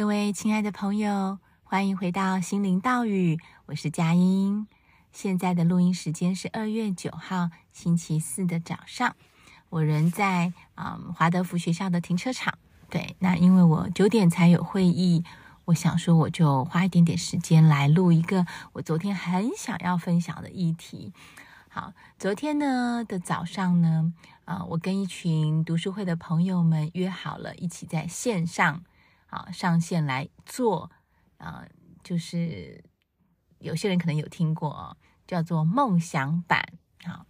[0.00, 4.66] 各位亲爱的朋友，欢迎回到心灵道语，我是佳音。
[5.12, 9.14] 现在的录音时间是二月九号星期四的早上，
[9.68, 12.54] 我人在嗯华德福学校的停车场。
[12.88, 15.22] 对，那因为我九点才有会议，
[15.66, 21.12] 我想说我就花一点点时间来录一个我昨天很想要分享的议题。
[21.68, 24.14] 好，昨天呢的早上呢，
[24.46, 28.82] 啊，我跟一群读书会的朋友们约好了，一起在线上。
[29.30, 30.90] 啊，上线来做
[31.38, 31.64] 啊，
[32.02, 32.82] 就是
[33.60, 36.62] 有些人可能有听过哦，叫做梦想版。
[37.04, 37.24] 好，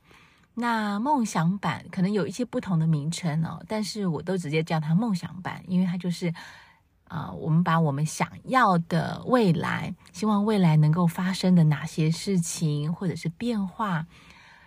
[0.55, 6.35] 那梦想版可能有一些不同的名称哦，但是我都直接叫它梦想版，因为它就是
[7.05, 14.07] 啊，我们把我们想要的未来，希望未来能够发生的哪些事情或者是变化，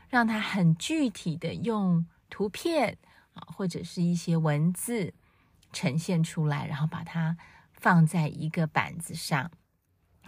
[0.08, 2.98] 让它很具体的用图片
[3.34, 5.14] 啊，或者是一些文字。
[5.74, 7.36] 呈现出来，然后把它
[7.74, 9.52] 放在一个板子上。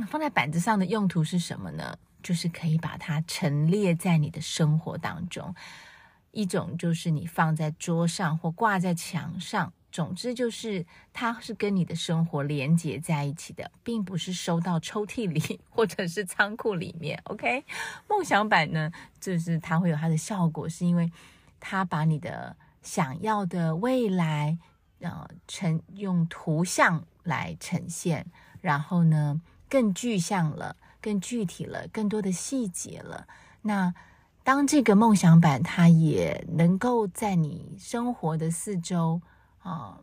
[0.09, 1.97] 放在板子上的用途是什么呢？
[2.21, 5.55] 就是可以把它陈列在你的生活当中。
[6.31, 17.17] 一种就是你放在桌上或挂在墙上，总之就是它是跟你的生活连接在一起的，并不是收到抽屉里 或者是仓库里面。
[17.25, 17.63] OK，
[18.09, 21.09] 梦想版呢，就是它会有它的效果，是因为
[21.61, 24.57] 它把你的想要的未来。
[24.99, 28.25] 呃，呈用图像来呈现，
[28.61, 33.27] 然后呢，更具象了，更具体了，更多的细节了。
[33.61, 33.93] 那
[34.43, 39.21] 当这个梦想版它也能够在你生活的四周
[39.59, 39.99] 啊、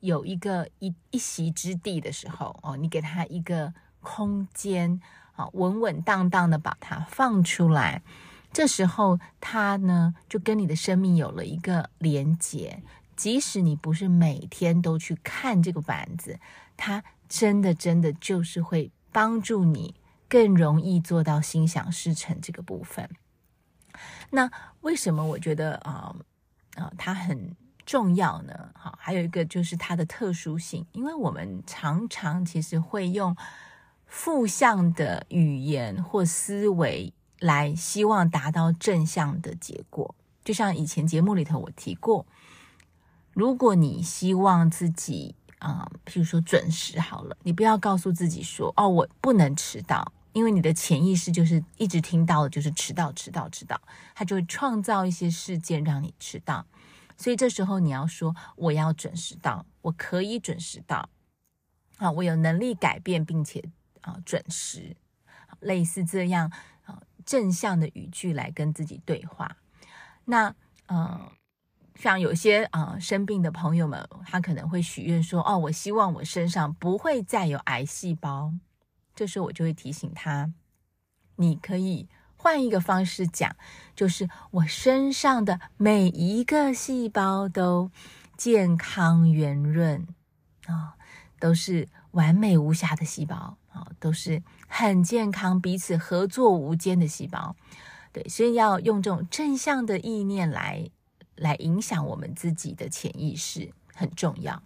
[0.00, 5.00] 有一个一一席之地的时候，哦，你给它一个空间
[5.34, 8.02] 啊，稳稳当当的把它放出来，
[8.52, 12.82] 这时候它呢，就跟你的生命有了一个连接。
[13.16, 16.38] 即使你不是每天都去看这个板子，
[16.76, 19.94] 它真的真的就是会帮助你
[20.28, 23.08] 更容易做到心想事成这个部分。
[24.30, 24.50] 那
[24.82, 26.14] 为什么我觉得啊
[26.74, 27.56] 啊、它很
[27.86, 28.70] 重要呢？
[28.74, 33.34] 好，还有一个就是它的特殊性，因为我们常常其实会用
[34.04, 37.10] 负向的语言或思维
[37.40, 42.26] 来希望达到正向的结果，就像以前节目里头我提过。
[43.36, 53.78] 如果你希望自己啊、譬如说准时好了，你不要告诉自己说哦，我不能迟到，因为你的潜意识就是一直听到的就是迟到、迟到、迟到，
[54.14, 56.64] 它就会创造一些事件让你迟到。
[57.18, 61.10] 所以这时候你要说我要准时到，我可以准时到，
[61.98, 63.62] 啊，我有能力改变并且
[64.00, 64.96] 啊准时，
[65.60, 66.50] 类似这样
[66.84, 69.58] 啊正向的语句来跟自己对话。
[70.24, 70.54] 那
[70.86, 71.28] 嗯。
[71.98, 78.52] 像有些啊、生病的朋友们，他可能会许愿说：“哦，我希望我身上不会再有癌细胞。”
[79.16, 80.52] 这时候我就会提醒他
[81.36, 83.56] ：“你可以换一个方式讲，
[83.94, 87.90] 就是我身上的每一个细胞都
[88.36, 90.06] 健康圆润
[90.66, 90.96] 啊、
[91.40, 97.56] 都是完美无瑕的细胞啊、都是很健康、彼此合作无间的细胞。”
[98.12, 100.90] 对，所以要用这种正向的意念来。
[101.36, 104.62] 来影响我们自己的潜意识很重要，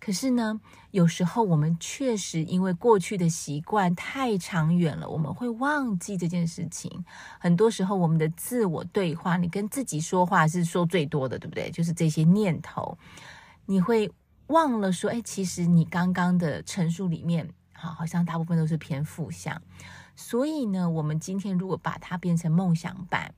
[0.00, 7.04] 可是呢，有时候我们确实因为过去的习惯太长远了，我们会忘记这件事情。
[7.40, 11.70] 很多时候，我们的自我对话，你跟自己说话是说最多的，对不对？
[11.70, 12.96] 就是这些念头，
[13.66, 14.10] 你会
[14.48, 19.60] 忘了说，哎，其实你刚刚的陈述里面，好，好像大部分都是偏负向。
[20.14, 23.34] 所以呢，我们今天如果把它变成梦想版。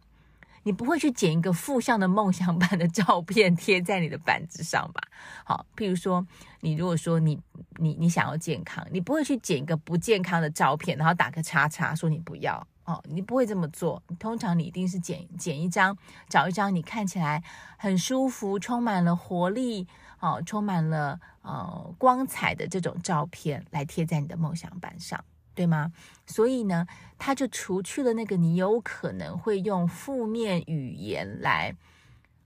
[0.62, 5.00] 你不会去剪一个负向的梦想版的照片贴在你的板子上吧？
[5.44, 6.26] 好，譬如说，
[6.60, 7.38] 你如果说你
[7.76, 14.02] 你你想要健康，你不会去剪一个不健康的照片，然后打个叉叉说你不要哦，你不会这么做。
[14.18, 15.96] 通常你一定是剪剪一张，
[16.28, 17.42] 找一张你看起来
[17.78, 19.86] 很舒服、充满了活力、
[20.20, 25.24] 哦，充满了呃光彩的这种照片来贴在你的梦想板上。
[25.60, 25.92] 对吗？
[26.24, 26.86] 所以呢，
[27.18, 31.76] 他就除去了那个你有可能会用负面语言来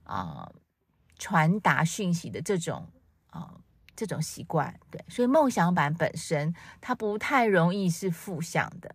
[0.03, 0.51] 啊、
[1.17, 2.89] 传达讯息的这种
[3.27, 3.53] 啊、
[3.95, 4.77] 这种习惯。
[4.91, 8.93] 对，所以梦想版本身它不太容易是负向的。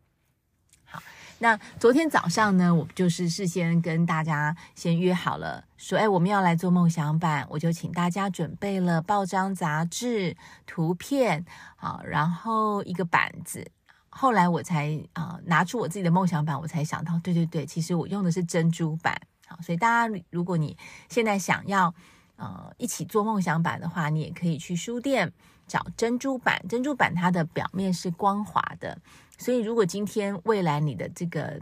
[0.85, 1.03] 好，
[1.39, 11.47] 那昨天早上呢，我就是事先跟大家先约好了，说哎我们要来做梦想版，我就请大家准备了报章、杂志、图片，
[11.77, 13.71] 好，然后一个板子。
[14.11, 19.19] 后来我才啊、拿出我自己的梦想版，我才想到，对对对，其实我用的是珍珠版。
[19.47, 20.77] 好，所以大家如果你
[21.09, 21.95] 现在想要
[22.37, 25.33] 呃一起做梦想版的话，你也可以去书店
[25.67, 26.61] 找珍珠板。
[26.69, 28.99] 珍珠板它的表面是光滑的，
[29.39, 31.61] 所以如果今天未来你的这个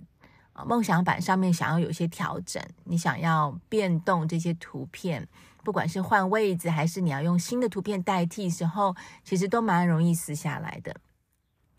[0.53, 5.29] 啊梦想板上面想要有些调整，你想要变动这些图片，
[5.63, 10.95] 不管是换位置还是你要用新的图片代替时候，其实都蛮容易撕下来的。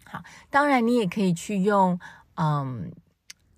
[0.09, 1.99] 好，当然你也可以去用
[2.35, 2.91] 嗯。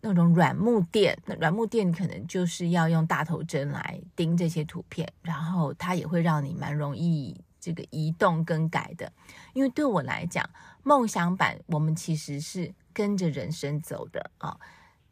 [0.03, 9.13] 那种软木垫，那软木垫可能就是要用大头针来钉这些图片，然后它也会让你蛮容易这个移动更改的。
[9.53, 10.43] 因为对我来讲，
[10.81, 14.57] 梦想板我们其实是跟着人生走的啊，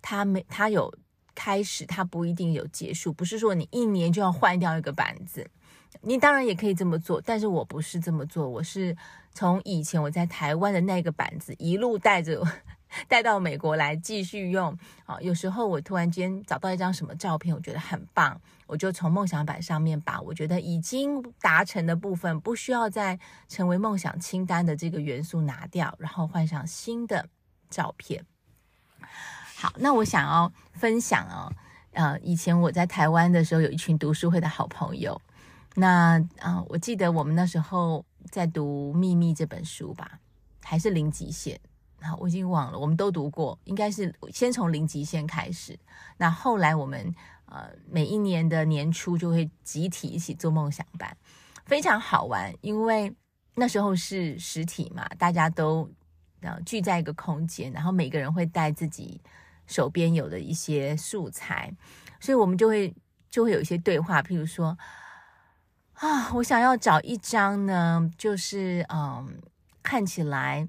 [0.01, 0.91] 它没它有
[1.35, 5.47] 开始，它不一定有结束，不是说你一年就要换掉一个板子。
[6.01, 8.95] 你当然也可以这么做，但是我不是这么做，我是
[9.33, 12.43] 从以前我在台湾的那个板子一路带着。
[13.07, 14.75] 带到美国来继续用
[15.05, 15.15] 啊！
[15.21, 27.29] 有时候我突然间找到一张什么照片，我觉得很棒，我就从梦想板上面把我觉得已经达成的部分，不需要再成为梦想清单的这个元素拿掉，然后换上新的
[27.69, 28.25] 照片。
[29.55, 31.53] 好，那我想要分享哦，
[31.91, 35.21] 呃，以前我在台湾的时候，有一群读书会的好朋友。
[35.79, 40.19] 那啊、我记得我们那时候在读《秘密》这本书吧，
[40.61, 41.57] 还是零极限。
[42.01, 45.79] 好，我已经忘了，我们都读过，应该是先从零极限开始。
[46.17, 47.15] 那后来我们
[47.45, 51.15] 呃每一年的年初就会集体一起做梦想班，
[51.65, 53.13] 非常好玩，因为
[53.55, 55.89] 那时候是实体嘛，大家都
[56.41, 59.21] 呃聚在一个空间，然后每个人会带自己
[59.65, 61.73] 手边有的一些素材，
[62.19, 62.93] 所以我们就会
[63.29, 64.77] 就会有一些对话，譬如说
[65.99, 69.41] 啊，我想要找一张呢，就是嗯
[69.81, 70.67] 看起来。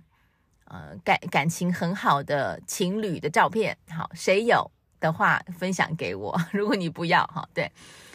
[0.73, 6.41] 呃，感感情很好的情侣的照片，好，谁有的话分享给我。
[6.53, 7.69] 如果你不要哈，对，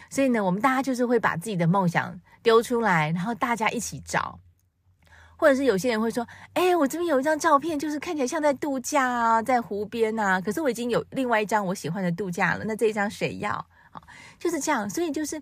[0.09, 4.39] 所以呢，我们大家就是会把自己的梦想丢出来，然后大家一起找，
[5.35, 13.51] 或者是有些人会说，哎，我这边有一张照片，就是看起来像在度假啊，在湖边啊，可是我已经有另外一张我喜欢的度假了，那这一张谁要？
[13.91, 14.01] 好，
[14.39, 15.41] 就是这样，所以就是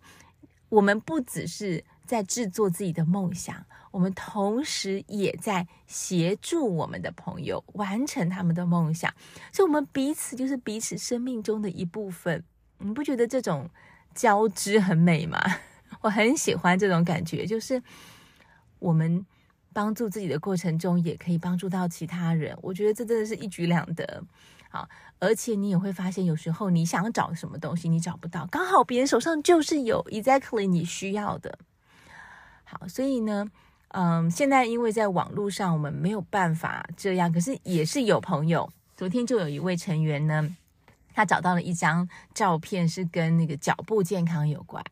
[0.74, 3.64] 我们不只是在制作自己的梦想。
[3.92, 9.14] 我们同时也在协助我们的朋友完成他们的梦想，
[9.52, 12.44] 所以，我们彼此就是彼此生命中的一部分。
[12.80, 13.70] 你不觉得这种
[14.16, 15.40] 交织很美吗？
[16.02, 17.80] 我很喜欢这种感觉，就是
[18.80, 19.24] 我们
[19.72, 22.58] 帮助自己的过程中，也可以帮助到其他人。
[22.64, 24.24] 我觉得这真的是一举两得。
[24.74, 24.90] 好，
[25.20, 31.60] 而且你也会发现，有时候你想找什么东西，你找不到，刚好别人手上就是有 exactly 你需要的。
[32.64, 33.52] 好，所以呢。
[33.96, 38.68] 嗯，现在因为在网络上我们没有办法这样，可是也是有朋友。
[38.98, 40.50] 昨天就有一位成员呢，
[41.14, 44.84] 他找到了一张照片，是跟那个脚部健康有关。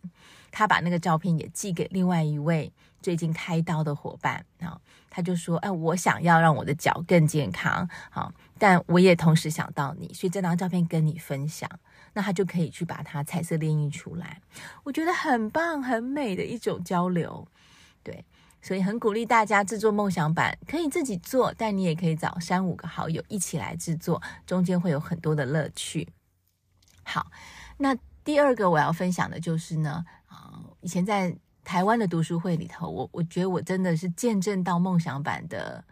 [0.51, 11.69] 他把那个照片也寄给另外一位最近开刀的伙伴啊，他就说：“哎，我想要让我的脚更健康，好，但我也同时想到你，所以这张照片跟你分享，
[12.13, 14.42] 那他就可以去把它彩色炼印出来。
[14.83, 17.47] 我觉得很棒，很美的一种交流，
[18.04, 18.23] 对。”
[18.64, 26.07] 所以很鼓励大家制作梦想版，可以自己做，但你也可以找三五个好友一起来制作，中间会有很多的乐趣。
[27.02, 27.25] 好，
[27.78, 35.83] 那第二个我要分享的就是呢，啊，以前在台湾的读书会里头，我我觉得我真的是见证到梦想版的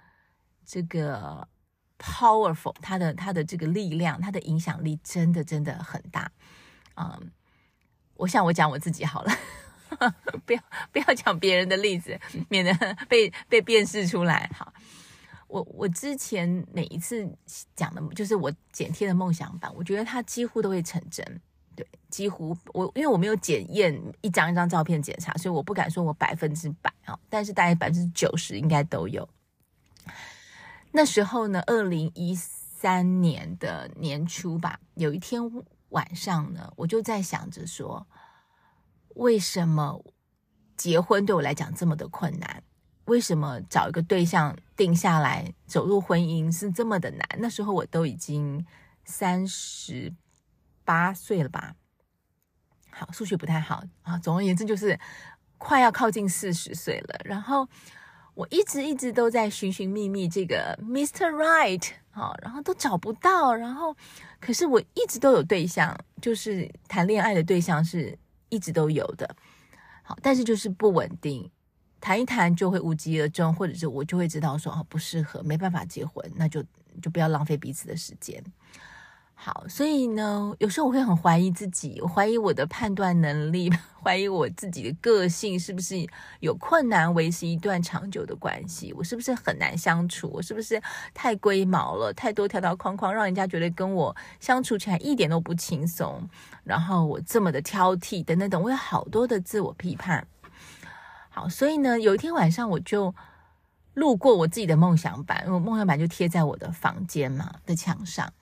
[0.65, 1.47] 这个
[1.97, 6.31] powerful，它的它的这个力量，它的影响力真的真的很大。
[6.95, 7.31] 嗯，
[8.15, 9.31] 我想我讲我自己好了。
[10.45, 10.61] 不要
[10.91, 12.71] 不要讲别人的例子，免得
[13.09, 14.47] 被被辨识出来。
[14.55, 14.71] 好，
[15.47, 17.27] 我我之前每一次
[17.75, 21.41] 讲的，就是我剪贴的梦想版，我觉得它几乎都会成真。
[21.79, 29.29] 对，几乎我因为我没有检验一张一张照片检查，所以我不敢说我百分之百啊，但是大概百分之九十应该都有。
[30.91, 35.41] 那时候呢，二零一三年的年初吧，有一天
[35.89, 38.05] 晚上呢，我就在想着说。
[39.15, 40.01] 为什么
[40.77, 42.61] 结婚对我来讲这么的困难？
[43.05, 47.27] 为什么找一个对象定下来走入婚姻是这么的难？
[47.37, 48.65] 那时候我都已经
[49.03, 50.13] 三十
[50.89, 51.75] 八岁了吧？
[52.89, 54.17] 好，数学不太好啊。
[54.17, 54.99] 总而言之，就是
[55.59, 57.19] 快要靠近四十岁了。
[57.23, 57.67] 然后
[58.33, 61.29] 我一直一直都在寻寻觅觅这个 Mr.
[61.29, 63.53] Right，好，然后都找不到。
[63.53, 63.95] 然后
[64.39, 68.17] 可是我一直都有对象，就是谈恋爱的对象是。
[68.51, 69.35] 一直都有的，
[70.01, 71.47] 好，但是就是不稳定，
[72.01, 76.63] 谈一谈就会无疾而终，或者是我就会知道说哦，不适合，没办法结婚，那就
[76.99, 78.43] 就不要浪费彼此的时间。
[79.41, 83.71] 好，所以呢，有时候我会很怀疑自己，我怀疑我的判断能力，
[84.03, 85.95] 怀疑我自己的个性是不是
[86.41, 90.79] 有困难维持一段长久的关系，我是不是很难相处，我是不是
[91.13, 96.21] 太龟毛了，太多条条框框，让人家觉得跟我相处起来一点都不轻松，
[96.65, 100.27] 然后我这么的挑剔等等等，我有好多的自我批判。
[101.29, 103.15] 好，所以呢，有一天晚上我就
[103.93, 108.33] 路过我自己的梦想板，我梦想板就贴在我的房间嘛的墙上。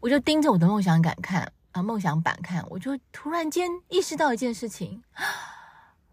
[0.00, 5.02] 我就盯着我的梦想感看啊，梦想版看，我就突然间意识到一件事情：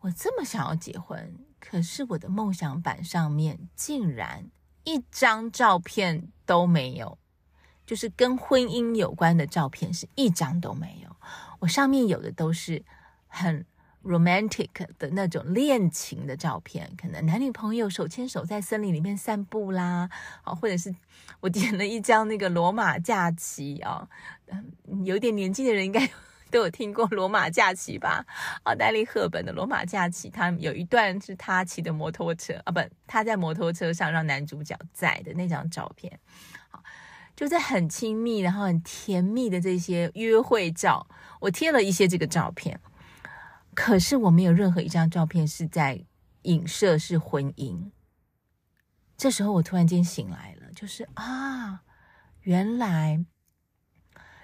[0.02, 4.50] 我这么想要结婚，可是我的梦想版上面竟然
[4.84, 7.18] 一张照片都没有，
[7.86, 11.16] 就是跟婚姻有关的照片是一张都没有。
[11.60, 12.84] 我上面有的都是
[13.28, 13.66] 很。
[14.06, 14.70] Romantic
[15.00, 20.10] 的那种恋情的照片，可能男女朋友手牵手在森林里面散步啦，
[20.44, 20.96] 啊，或者是
[21.40, 24.08] 我点了一张那个罗马假期啊，
[24.48, 26.08] 嗯，有点年纪的人应该
[26.52, 28.24] 都有听过罗马假期吧？
[28.64, 36.20] 奥黛丽·赫本的罗马假期，他有一段是他骑的摩托车啊，不，他在摩托车上让男主角载的那张照片，
[36.70, 36.84] 好，
[37.36, 41.08] 就在很亲密然后很甜蜜的这些约会照，
[41.40, 42.80] 我贴了一些这个照片。
[43.76, 46.06] 可是我没有任何一张照片是在
[46.44, 47.92] 影射是婚姻。
[49.18, 51.84] 这时候我突然间醒来了，就是啊，
[52.42, 53.24] 原来，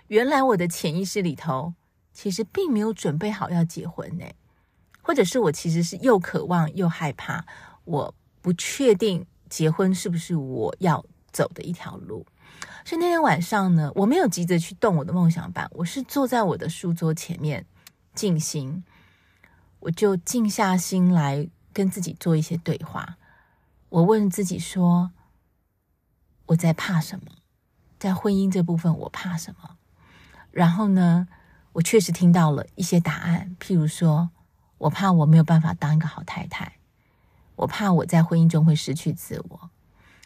[0.07, 1.73] 原来我的潜意识里头
[2.13, 4.25] 其实并没有准备好要结婚呢，
[5.01, 7.45] 或者是我其实是又渴望又害怕，
[7.85, 12.25] 我不确定结婚是不是我要走的一条路。
[12.83, 17.65] 所以那天晚上呢，我没有急着去动我的梦想板，我是坐在我的书桌前面
[18.15, 18.83] 静心。
[19.81, 23.17] 我就静下心来跟自己做一些对话。
[23.89, 25.11] 我问自己说
[26.47, 27.25] ：“我在怕什么？
[28.00, 29.77] 在婚姻这部分，我怕什么？”
[30.51, 31.27] 然后呢，
[31.73, 33.55] 我确实听到了一些答案。
[33.59, 34.29] 譬如说，
[34.77, 36.73] 我怕我没有办法当一个好太太；
[37.55, 39.69] 我怕我在婚姻中会失去自我；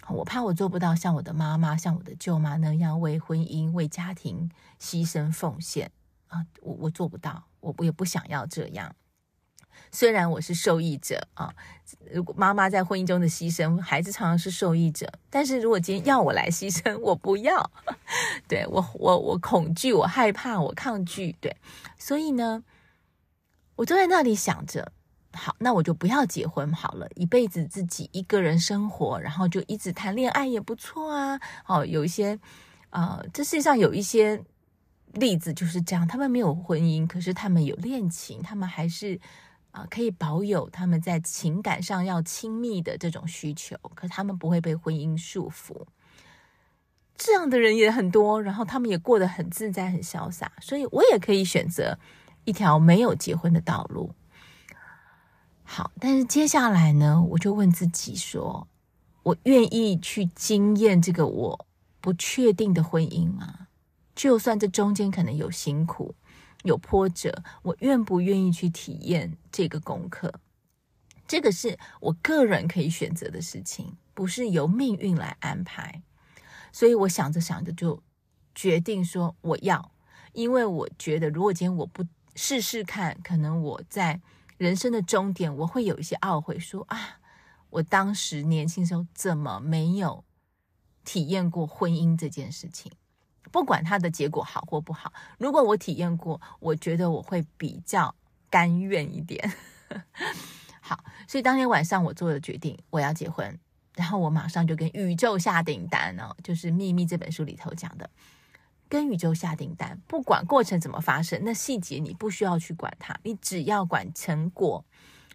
[0.10, 5.92] 我怕我做不到像我的妈妈、像我的舅妈那样为婚姻、为家庭牺牲奉献
[6.28, 6.46] 啊！
[6.62, 8.96] 我我做不到，我我也不想要这样。
[9.92, 11.54] 虽然我是受益者啊，
[12.12, 15.10] 如果妈妈在婚姻中的牺牲，孩子常常是受益者。
[15.30, 17.72] 但是如果今天要我来牺牲，我不要。
[18.48, 21.34] 对，我，我，我恐惧，我害怕，我抗拒。
[21.40, 21.56] 对，
[21.98, 22.64] 所以呢，
[23.76, 24.92] 我坐在那里想着，
[25.32, 31.40] 好，那我就不要结婚好了，一辈子自己一个人生活，然后就一直谈恋爱也不错啊。
[31.68, 32.38] 哦，有一些，
[32.90, 34.44] 呃，这世界上有一些
[35.14, 39.20] 例子就是这样，他们没有婚姻，可是他们有恋情，他们还是。
[39.76, 45.86] 啊，可以保有他们在情感上要亲密的这种需求，可他们不会被婚姻束缚。
[47.18, 50.50] 这样的人也很多，然后他们也过得很自在、很潇洒。
[50.62, 52.00] 所以我也可以选择
[52.46, 54.14] 一条没有结婚的道路。
[55.64, 58.70] 好，但是接下来呢，我就问自己说：
[59.24, 61.66] 我愿意去经验这个我
[62.00, 63.68] 不确定的婚姻吗？
[64.16, 66.16] 就算这中间可能有辛苦。
[66.66, 70.34] 有波折，我愿不愿意去体验这个功课？
[71.28, 76.04] 这个是我个人可以选择的事情，不是由命运来安排。
[76.72, 78.04] 所以我想着想着就
[78.54, 79.92] 决定说我要，
[80.34, 82.06] 因为我觉得如果今天我不
[82.36, 84.22] 试试看，可能我在
[84.58, 87.20] 人生的终点我会有一些懊悔说，啊，
[87.70, 90.24] 我当时年轻时候怎么没有
[91.04, 92.92] 体验过婚姻这件事情。
[93.56, 98.14] 不管他的结果好或不好，如果我体验过，我觉得我会比较
[98.50, 99.50] 甘愿一点。
[100.82, 103.58] 好，所以当天晚上我做了决定，我要结婚，
[103.94, 108.10] 然后我马上就跟宇宙下订单哦，就是《秘密》这本书里头讲的，
[108.90, 114.84] 跟宇宙下订单，不管过程怎么发生，那细节你不需要去管它，你只要管成果。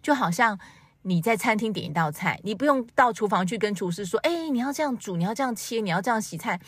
[0.03, 0.59] 就好像
[1.01, 6.59] 你在餐厅点一道菜，你不用到厨房去跟厨师说：“哎，你要这样煮，你要这样切，你要这样洗菜。”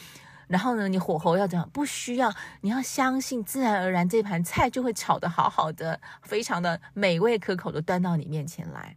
[0.48, 1.70] 然后呢，你火候要怎样？
[1.72, 8.96] 不需要，你要相信，自然而然这盘菜就会炒得好好的，非常的美味可口的端到你面前来。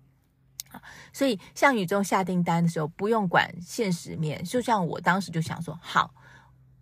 [1.11, 4.45] 所以向宇宙下订单的时候，不用管现实面。
[4.45, 6.13] 就像我当时就想说，好，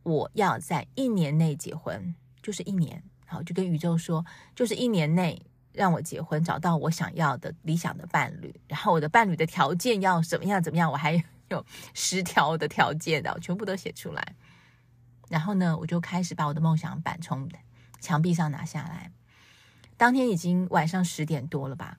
[0.03, 3.01] 我要在一年内结婚，就是一年。
[3.25, 5.41] 好，就跟宇宙说，就是一年内
[5.73, 8.53] 让我结婚，找到我想要的理想的伴侣。
[8.67, 14.35] 然后我的伴侣的条件要怎么样怎么样，我还有十条的条件的，全部都写出来。
[15.29, 17.49] 然后呢，我就开始把我的梦想板从
[18.01, 19.11] 墙壁上拿下来。
[19.97, 21.99] 当天已经晚上十点多了吧，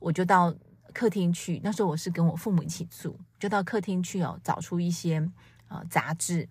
[0.00, 0.54] 我就到
[0.92, 1.60] 客厅去。
[1.62, 5.30] 那时候我是跟我父母一起住，就到客厅去哦，找出一些
[5.68, 6.48] 呃杂志，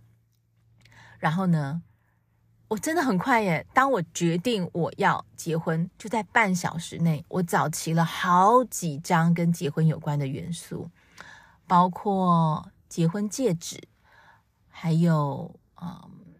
[1.19, 1.81] 然后呢
[2.69, 3.65] 我真的很快耶！
[3.73, 10.89] 当我决定我要结婚，就在半小时内，我找齐了好几张跟结婚有关的元素，
[11.65, 13.81] 包括结婚戒指，
[14.67, 16.35] 还有嗯，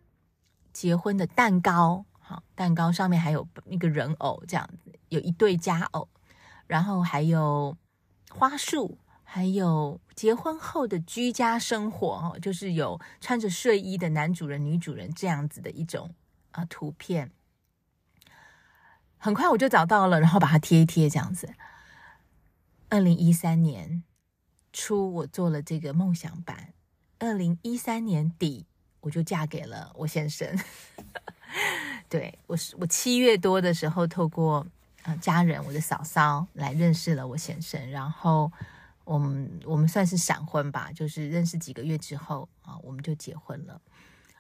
[0.74, 6.10] 结婚的蛋糕，好，蛋糕上面还有一个人偶，这样子有一对佳偶，
[6.66, 7.78] 然后还有
[8.30, 8.98] 花束。
[9.30, 16.16] 还有结婚后的居家生活，哦，就是有穿着睡衣的男主人、女主人这样子的一种
[16.52, 17.30] 啊图片。
[19.18, 21.54] 很快我就找到了，然后把它贴一贴，这样子。
[22.88, 24.06] 二零一三年
[24.72, 26.74] 初，我做了这个梦想版。
[27.20, 28.66] 二零一三年底，
[29.08, 30.46] 我就嫁给了我先生。
[32.10, 34.68] 对，我是我七月多的时候，透过
[35.04, 38.52] 呃家人，我的嫂嫂来认识了我先生，然后。
[39.08, 43.80] 我们我们算是闪婚吧，就是认识几个月之后啊，我们就结婚了。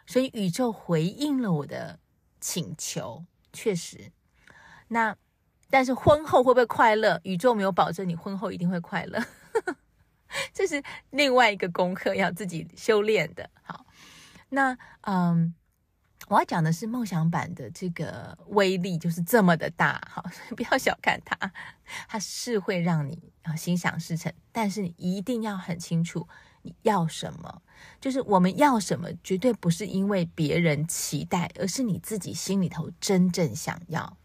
[0.05, 1.97] 所以宇宙回应了我的
[2.41, 4.11] 请求，确实。
[4.89, 5.15] 那
[5.69, 7.17] 但是婚后会不会快乐？
[7.23, 9.23] 宇宙没有保证你婚后一定会快乐，
[10.51, 13.49] 这是另外一个功课要自己修炼的。
[13.63, 13.85] 好，
[14.49, 15.53] 那嗯。
[16.29, 20.21] 我要讲的是梦想版的这个威力就是这么的大，哈，
[20.57, 21.51] 不要小看它，
[22.09, 26.27] 它是会让你啊心想事成，但是你一定要很清楚
[26.63, 27.61] 你要什么，
[28.01, 34.17] 就是我们要什么，绝对不是因为别人期待，而是你自己心里头真正想要。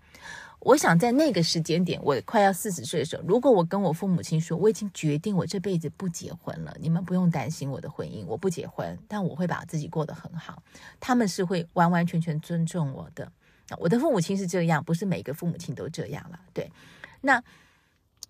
[0.64, 10.62] 我想在那个时间点，我快要四十岁的时候，如果我跟我父母亲说我已经决定我这辈子不结婚了，你们不用担心我的婚姻，我不结婚，但我会把自己过得很好，
[11.00, 13.31] 他们是会完完全全尊重我的。
[13.78, 16.38] 我的父母亲是这样，不是每个父母亲都这样了。
[16.52, 16.71] 对，
[17.23, 17.42] 那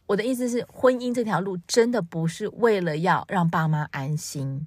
[0.07, 4.67] 我的意思是，婚姻这条路真的不是为了要让爸妈安心，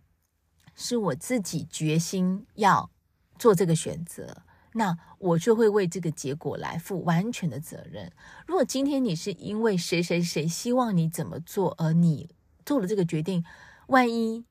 [0.75, 2.91] 是我自己决心要
[3.39, 4.43] 做这个选择。
[4.73, 8.11] 那我就会为这个结果来负完全的责任。
[8.45, 12.29] 如果今天你是因为谁谁谁希望你怎么做，而你
[12.63, 13.43] 做了这个决定，
[13.87, 14.45] 万一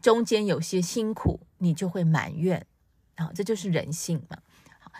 [0.00, 2.66] 中间有些辛苦，你就会埋怨。
[3.16, 4.38] 好，这就是人性嘛。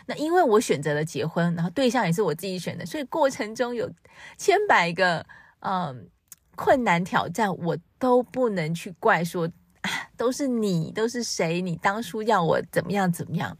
[0.06, 3.90] 那因为我选择了结婚，然后对象也是我自己选的，所以过程中有
[4.36, 5.24] 千百个
[5.60, 6.10] 嗯
[6.54, 11.62] 困难挑战，我都不能去怪说啊，都是你，都是谁？
[11.62, 13.56] 你当初要我怎么样怎么样？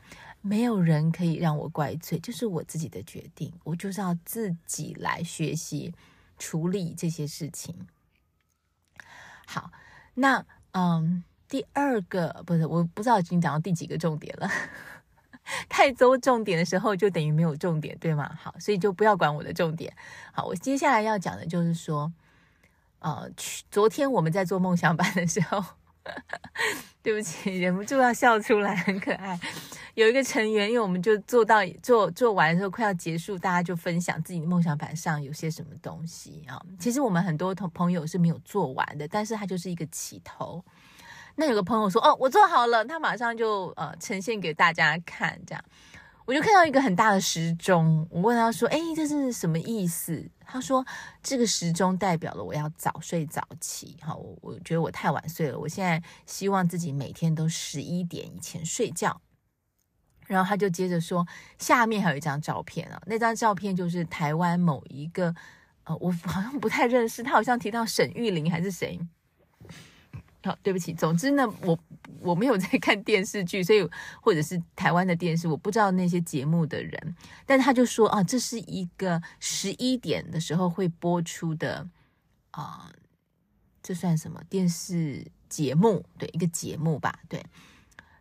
[0.46, 5.94] 没有人可以让我怪罪，就是我自己的决定，我就是要自己来学习
[6.38, 7.74] 处理这些事情。
[9.46, 9.70] 好，
[10.12, 14.46] 那嗯，第二个不是，我不知道已经讲到第几个重点了。
[15.70, 18.30] 太多重点的时候，就等于没有重点，对吗？
[18.38, 19.96] 好，所以就不要管我的重点。
[20.30, 22.12] 好，我接下来要讲的就是说，
[22.98, 25.64] 呃，去昨天我们在做梦想版的时候，
[27.02, 29.38] 对不起，忍不住要笑出来，很可爱。
[29.94, 36.60] 有一个成员，因为我们就做到做做完的时候快要结束，大家就分享自己的梦想板上有些什么东西啊。
[36.78, 40.64] 其实我们很多同朋友是没有做完的，但是他就是一个起头。
[41.36, 45.64] 那有个朋友说：“哦，我做好了。”他马上就呃呈现给大家看，这样
[46.26, 48.06] 我就看到一个很大的时钟。
[48.10, 50.84] 我问他说：“哎，这是什么意思？”他说
[51.22, 53.96] ：“这个时钟代表了我要早睡早起。
[54.00, 59.20] 好，我我觉得我太晚睡了，我现在希望自己每天都十一点以前睡觉。”
[60.26, 61.26] 然后他就接着说，
[61.58, 65.34] 下面还有一张照片啊，那张照片就是台湾某一个，
[65.84, 68.98] 呃，我好像不太认识，他好像提到沈玉琳还是谁？
[70.44, 71.78] 好、对不起，总之呢，我
[72.20, 73.88] 我没有在看电视剧，所以
[74.20, 81.88] 或者是台湾的电视，我不知道那些节目的人，但他就说啊，这是一个十一点的时候会播出的
[82.50, 82.94] 啊、呃，
[83.82, 86.04] 这算什么电视节目？
[86.18, 87.44] 对，一个节目吧，对。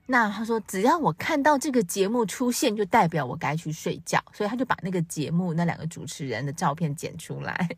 [0.06, 7.70] 那他说，只要我看到这个节目出现，就代表我该去睡觉，所以他就把那个节目那两个主持人的照片剪出来，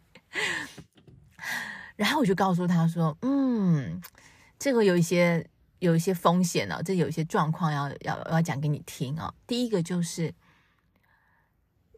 [1.95, 4.01] 然后我就告诉他说：“嗯，
[4.65, 5.47] 这个有一些
[5.77, 9.31] 有一些风险哦，这有一些状况要要要讲给你听哦。
[9.45, 10.33] 第一个就是，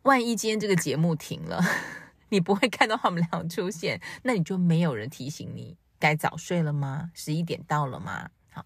[0.01, 1.63] 万一今天这个节目停了，
[2.27, 7.09] 你不会看到他们俩出现，那你就没有人提醒你该早睡了吗？
[7.13, 8.29] 十一点到了吗？
[8.51, 8.65] 好。”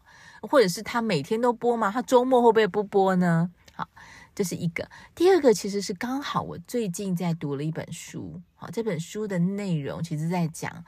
[0.50, 1.92] 或者是他每天都播吗？
[1.92, 3.52] 他周末会不会不播呢？
[3.76, 3.88] 好，
[4.34, 4.90] 这是一个。
[5.14, 10.84] 第二个其实是刚好我最近在读了一本书，好，这本书的内容其实在讲，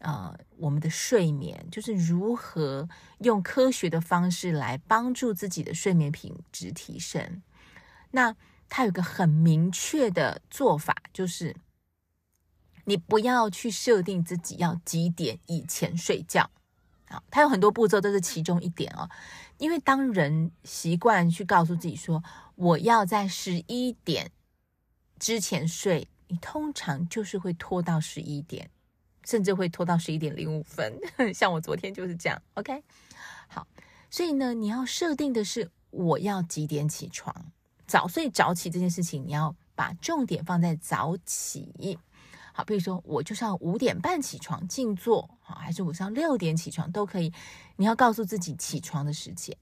[0.00, 2.88] 呃，我们的睡眠，就是如何
[3.20, 7.42] 用科学的方式来帮助自己的睡眠品质提升。
[8.10, 8.36] 那
[8.68, 11.56] 它有个很明确的做法，就是
[12.84, 16.50] 你不要去设定自己要几点以前睡觉。
[17.08, 19.08] 好，它有很多步骤，都是其中一点哦。
[19.58, 22.22] 因为当人习惯去告诉自己说
[22.56, 24.30] 我要在十一点
[25.18, 28.68] 之前睡，你通常就是会拖到十一点，
[29.26, 30.98] 甚至会拖到十一点零五分。
[31.34, 32.40] 像我昨天就是这样。
[32.54, 32.82] OK，
[33.48, 33.66] 好，
[34.08, 37.52] 所以呢，你要设定的是我要几点起床，
[37.86, 41.98] 早睡早起这件事情，你要把重点放在早起。
[42.52, 47.30] 好，比如说我就是要五点半起床静坐，好，还是我是要六点起床都可以。
[47.76, 49.54] 你要告诉自己起床的时间。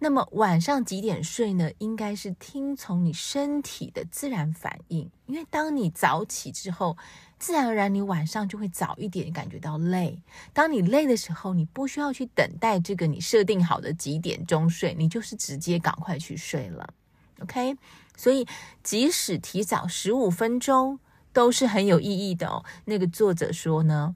[0.00, 1.70] 那么晚上几点睡呢？
[1.78, 5.08] 应该是听从你身体的自然反应。
[5.26, 6.96] 因为当你早起之后，
[7.42, 10.22] 自然而然你晚上就会早一点感觉到累。
[10.52, 16.94] 当你累的时候，你不需要去等待这个你设定好的几点钟睡，你就是直接赶快去睡了。
[17.40, 17.76] OK，
[18.16, 18.46] 所以
[18.84, 21.00] 即使提早十五分钟。
[21.34, 22.62] 都是很有意义的哦。
[22.84, 24.14] 那个作者说呢，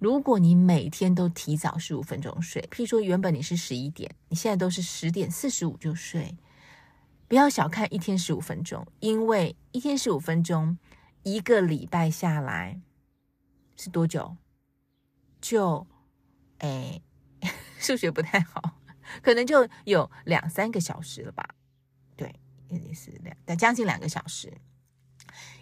[0.00, 6.36] 如果你每天都提早十五分钟睡，譬如说原本你是十一点，你现在都是十点四十五就睡，
[7.28, 10.76] 不要小看一天十五分钟，因为一天十五分钟，
[11.22, 12.80] 一个礼拜下来
[13.76, 14.36] 是多久？
[15.40, 15.86] 就，
[16.58, 17.00] 哎，
[17.78, 18.80] 数学不太好，
[19.22, 21.54] 可能就有两三个小时了吧？
[22.16, 22.34] 对，
[22.68, 24.52] 也是两，但将近两个小时。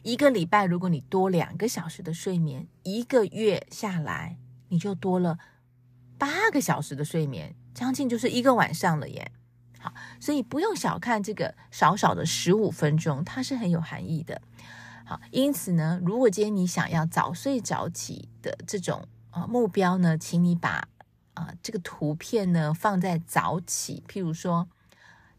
[0.02, 5.38] 一个礼拜，如果你多两个小时的睡眠，一个月下来你就多了
[6.18, 9.30] 八个小时的睡眠，将近就是一个晚上了耶。
[9.78, 14.40] 好，所以不用小看这个少少的十五分钟，它是很有含义的。
[15.10, 20.86] 好，因此呢，如果今天你想要早睡早起的这种啊目标呢，请你把
[21.34, 24.68] 啊这个图片呢放在早起，譬如说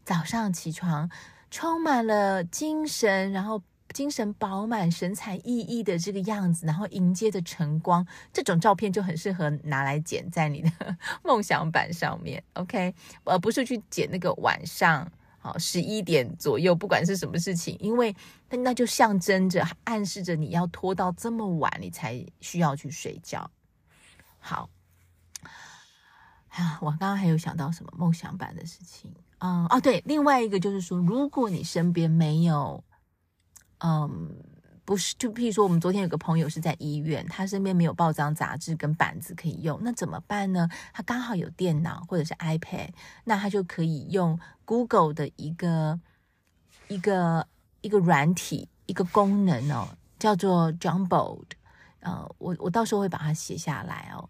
[0.04, 1.10] 早上起床
[1.50, 3.62] 充满了精神，然后。
[3.92, 10.70] 精神饱满、神采奕奕的这个样子，然后迎接着晨光，这种照片就很适合拿来剪在你的
[11.22, 12.94] 梦想板上面，OK？
[13.24, 18.16] 而不是去剪那个晚上，好十一点左右，不管是什么事情，因为
[18.48, 23.50] 那那就象征着、暗示着你要拖到这么晚，你才需要去睡觉。
[24.38, 24.70] 好，
[26.48, 32.82] 啊，我刚刚还有想到什么梦想版的事情，嗯，哦，对，另外一个就是说，如果你身边没有。
[33.84, 34.36] 嗯，
[34.84, 40.68] 不是，就譬如说，我们昨天有个朋友是在医院，他身边没有报章杂志跟板子可以用，那怎么办呢？
[40.92, 42.90] 他刚好有电脑或者是 iPad，
[43.24, 46.00] 那他就可以用 Google 的一个
[46.88, 47.46] 一个
[47.80, 51.46] 一个软体一个功能哦，叫做 Jamboard。
[52.00, 54.28] 呃，我我到时候会把它写下来哦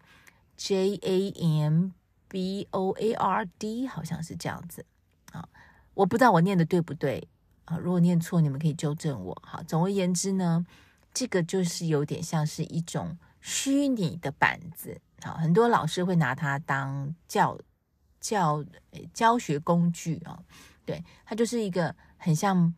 [0.59, 1.31] ，J A
[1.63, 1.93] M
[2.29, 4.85] B O A R D，好像是这样子
[5.33, 5.49] 啊，
[5.95, 7.27] 我不知道我念的对不对。
[7.65, 9.43] 啊，如果念错，你们可以纠正我。
[9.47, 10.67] 好，总而言之呢，
[11.15, 15.01] 这个就是有点像是一种虚拟的板子。
[15.23, 17.57] 好，很多老师会拿它当教
[18.21, 18.65] 教
[19.15, 20.39] 教学工具啊。
[20.85, 22.75] 对，它就是一个很像，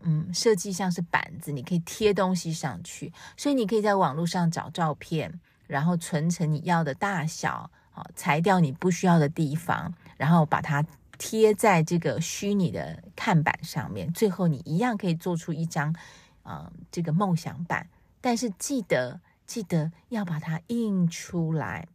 [0.00, 10.84] 嗯，设计像是板子，你可以贴东西上去，所以你可以在网络上找照片，然后存成你要的大小，好，裁掉你不需要的地方，然后把它。
[11.18, 15.92] 贴在这个虚拟的看板上面，最后你一样可以做出一张，
[16.42, 17.88] 啊、呃，这个梦想板。
[18.20, 21.86] 但是记得记得要把它印出来，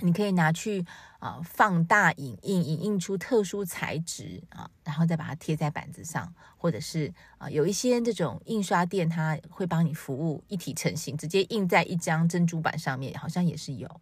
[0.00, 0.86] 你可以拿去
[1.18, 14.00] 啊、放大影印，影印出特殊材质啊，然后再把它贴在板子上，或者是啊、有一些这种印刷店，它会帮你服务一体成型，直接印在一张珍珠板上面，好像也是有。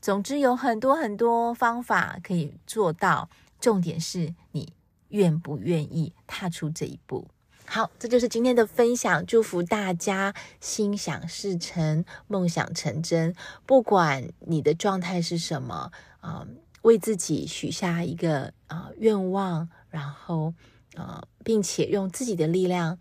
[0.00, 3.28] 总之有很多很多方法可以做到。
[3.60, 4.72] 重点是你
[5.08, 7.28] 愿不愿意踏出这一步。
[7.70, 9.26] 好，这就是今天的分享。
[9.26, 13.34] 祝福大家心想事成，梦想成真。
[13.66, 16.46] 不管你的状态是什么，啊、
[16.80, 20.54] 为自己许下一个啊、愿望，然后
[20.94, 22.98] 啊、呃，并且用自己的力量，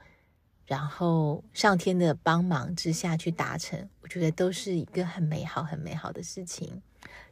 [0.66, 6.82] 然后上天的帮忙之下去达成，我觉得都是一个很美好、很美好的事情。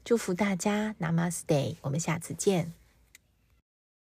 [0.05, 2.84] 祝福大家，Namaste，我们下次见。